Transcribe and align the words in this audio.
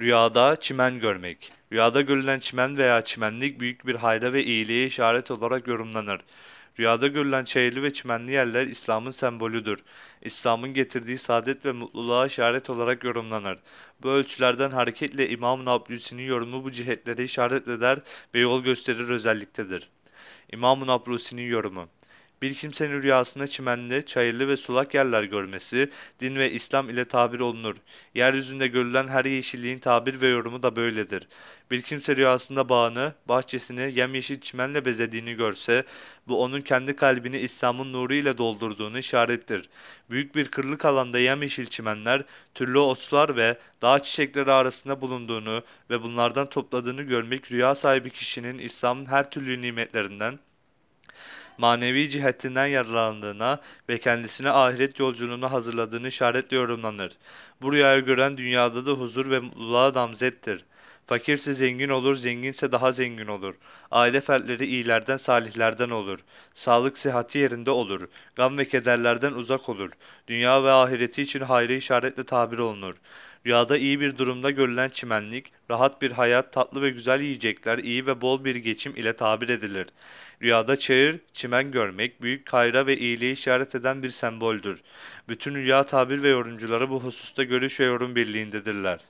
Rüyada 0.00 0.56
çimen 0.60 1.00
görmek. 1.00 1.52
Rüyada 1.72 2.00
görülen 2.00 2.38
çimen 2.38 2.76
veya 2.76 3.04
çimenlik 3.04 3.60
büyük 3.60 3.86
bir 3.86 3.94
hayra 3.94 4.32
ve 4.32 4.44
iyiliğe 4.44 4.86
işaret 4.86 5.30
olarak 5.30 5.68
yorumlanır. 5.68 6.20
Rüyada 6.78 7.06
görülen 7.06 7.44
çayırlı 7.44 7.82
ve 7.82 7.92
çimenli 7.92 8.32
yerler 8.32 8.66
İslam'ın 8.66 9.10
sembolüdür. 9.10 9.78
İslam'ın 10.22 10.74
getirdiği 10.74 11.18
saadet 11.18 11.64
ve 11.64 11.72
mutluluğa 11.72 12.26
işaret 12.26 12.70
olarak 12.70 13.04
yorumlanır. 13.04 13.58
Bu 14.02 14.08
ölçülerden 14.10 14.70
hareketle 14.70 15.30
İmam-ı 15.30 15.64
Nablusi'nin 15.64 16.22
yorumu 16.22 16.64
bu 16.64 16.72
cihetlere 16.72 17.24
işaret 17.24 17.68
eder 17.68 17.98
ve 18.34 18.38
yol 18.40 18.62
gösterir 18.62 19.08
özelliktedir. 19.08 19.88
İmam-ı 20.52 20.86
Nablusi'nin 20.86 21.48
yorumu 21.48 21.88
bir 22.42 22.54
kimsenin 22.54 23.02
rüyasında 23.02 23.46
çimenli, 23.46 24.06
çayırlı 24.06 24.48
ve 24.48 24.56
sulak 24.56 24.94
yerler 24.94 25.22
görmesi, 25.22 25.90
din 26.20 26.36
ve 26.36 26.50
İslam 26.52 26.90
ile 26.90 27.04
tabir 27.04 27.40
olunur. 27.40 27.76
Yeryüzünde 28.14 28.66
görülen 28.66 29.08
her 29.08 29.24
yeşilliğin 29.24 29.78
tabir 29.78 30.20
ve 30.20 30.28
yorumu 30.28 30.62
da 30.62 30.76
böyledir. 30.76 31.28
Bir 31.70 31.82
kimse 31.82 32.16
rüyasında 32.16 32.68
bağını, 32.68 33.14
bahçesini 33.28 33.92
yemyeşil 33.98 34.40
çimenle 34.40 34.84
bezediğini 34.84 35.34
görse, 35.34 35.84
bu 36.28 36.42
onun 36.42 36.60
kendi 36.60 36.96
kalbini 36.96 37.38
İslam'ın 37.38 37.92
nuru 37.92 38.14
ile 38.14 38.38
doldurduğunu 38.38 38.98
işarettir. 38.98 39.68
Büyük 40.10 40.34
bir 40.34 40.48
kırlık 40.48 40.84
alanda 40.84 41.18
yemyeşil 41.18 41.66
çimenler, 41.66 42.22
türlü 42.54 42.78
otlar 42.78 43.36
ve 43.36 43.58
dağ 43.82 43.98
çiçekleri 43.98 44.52
arasında 44.52 45.00
bulunduğunu 45.00 45.62
ve 45.90 46.02
bunlardan 46.02 46.48
topladığını 46.48 47.02
görmek 47.02 47.52
rüya 47.52 47.74
sahibi 47.74 48.10
kişinin 48.10 48.58
İslam'ın 48.58 49.06
her 49.06 49.30
türlü 49.30 49.62
nimetlerinden, 49.62 50.38
manevi 51.58 52.10
cihetinden 52.10 52.66
yararlandığına 52.66 53.60
ve 53.88 53.98
kendisine 54.00 54.50
ahiret 54.50 54.98
yolculuğuna 54.98 55.52
hazırladığını 55.52 56.08
işaretle 56.08 56.56
yorumlanır. 56.56 57.12
Bu 57.62 57.72
rüyayı 57.72 58.04
gören 58.04 58.36
dünyada 58.36 58.86
da 58.86 58.90
huzur 58.90 59.30
ve 59.30 59.38
mutluluğa 59.38 59.94
damzettir. 59.94 60.64
Fakirse 61.06 61.54
zengin 61.54 61.88
olur, 61.88 62.14
zenginse 62.16 62.72
daha 62.72 62.92
zengin 62.92 63.26
olur. 63.26 63.54
Aile 63.90 64.20
fertleri 64.20 64.66
iyilerden, 64.66 65.16
salihlerden 65.16 65.90
olur. 65.90 66.18
Sağlık 66.54 66.98
sıhhati 66.98 67.38
yerinde 67.38 67.70
olur. 67.70 68.08
Gam 68.36 68.58
ve 68.58 68.68
kederlerden 68.68 69.32
uzak 69.32 69.68
olur. 69.68 69.90
Dünya 70.28 70.64
ve 70.64 70.70
ahireti 70.70 71.22
için 71.22 71.40
hayrı 71.40 71.72
işaretle 71.72 72.24
tabir 72.24 72.58
olunur. 72.58 72.94
Rüyada 73.46 73.76
iyi 73.76 74.00
bir 74.00 74.18
durumda 74.18 74.50
görülen 74.50 74.88
çimenlik, 74.88 75.52
rahat 75.70 76.02
bir 76.02 76.10
hayat, 76.10 76.52
tatlı 76.52 76.82
ve 76.82 76.90
güzel 76.90 77.20
yiyecekler, 77.20 77.78
iyi 77.78 78.06
ve 78.06 78.20
bol 78.20 78.44
bir 78.44 78.56
geçim 78.56 78.96
ile 78.96 79.12
tabir 79.12 79.48
edilir. 79.48 79.86
Rüyada 80.42 80.78
çayır, 80.78 81.20
çimen 81.32 81.70
görmek, 81.70 82.22
büyük 82.22 82.52
hayra 82.52 82.86
ve 82.86 82.98
iyiliği 82.98 83.32
işaret 83.32 83.74
eden 83.74 84.02
bir 84.02 84.10
semboldür. 84.10 84.82
Bütün 85.28 85.54
rüya 85.54 85.86
tabir 85.86 86.22
ve 86.22 86.28
yorumcuları 86.28 86.90
bu 86.90 87.04
hususta 87.04 87.42
görüş 87.42 87.80
ve 87.80 87.84
yorum 87.84 88.16
birliğindedirler. 88.16 89.00